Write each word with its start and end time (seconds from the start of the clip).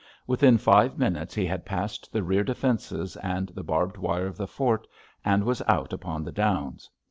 Within 0.25 0.57
five 0.57 0.97
minutes 0.97 1.35
he 1.35 1.45
had 1.45 1.63
passed 1.63 2.11
the 2.11 2.23
rear 2.23 2.43
defences 2.43 3.15
and 3.17 3.49
the 3.49 3.61
barbed 3.61 3.97
wire 3.99 4.25
of 4.25 4.35
the 4.35 4.47
fort, 4.47 4.87
and 5.23 5.43
was 5.43 5.61
out 5.67 5.93
upon 5.93 6.23
the 6.23 6.31
downs. 6.31 6.89